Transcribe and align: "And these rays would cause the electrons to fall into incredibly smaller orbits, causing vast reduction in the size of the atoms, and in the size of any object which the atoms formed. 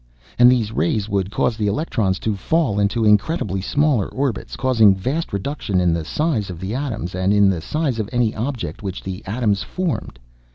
"And 0.39 0.51
these 0.51 0.71
rays 0.71 1.07
would 1.07 1.29
cause 1.29 1.57
the 1.57 1.67
electrons 1.67 2.17
to 2.21 2.35
fall 2.35 2.79
into 2.79 3.05
incredibly 3.05 3.61
smaller 3.61 4.07
orbits, 4.07 4.55
causing 4.55 4.95
vast 4.95 5.31
reduction 5.31 5.79
in 5.79 5.93
the 5.93 6.03
size 6.05 6.49
of 6.49 6.59
the 6.59 6.73
atoms, 6.73 7.13
and 7.13 7.31
in 7.31 7.51
the 7.51 7.61
size 7.61 7.99
of 7.99 8.09
any 8.11 8.35
object 8.35 8.81
which 8.81 9.03
the 9.03 9.23
atoms 9.27 9.61
formed. 9.61 10.17